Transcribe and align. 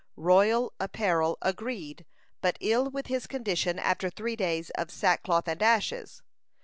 Royal 0.15 0.73
apparel 0.79 1.37
agreed 1.43 2.07
but 2.41 2.57
ill 2.59 2.89
with 2.89 3.05
his 3.05 3.27
condition 3.27 3.77
after 3.77 4.09
three 4.09 4.35
days 4.35 4.71
of 4.71 4.89
sackcloth 4.89 5.47
and 5.47 5.61
ashes. 5.61 6.23